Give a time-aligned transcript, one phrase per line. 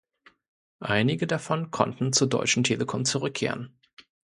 [0.83, 3.77] Einige davon konnten zur Deutschen Telekom zurückkehren.